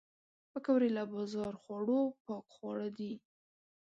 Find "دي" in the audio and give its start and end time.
2.97-3.13